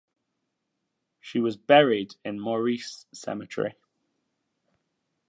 She 1.19 1.39
was 1.39 1.57
buried 1.57 2.15
in 2.25 2.39
Maurice 2.39 3.05
Cemetery. 3.13 3.75